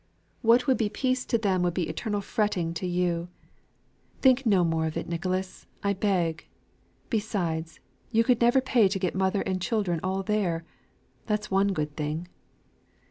[0.41, 3.27] What would be peace to them, would be eternal fretting to you.
[4.23, 6.47] Think no more of it, Nicholas, I beg.
[7.11, 10.63] Besides, you could never pay to get mother and children all there
[11.27, 12.27] that's one good thing."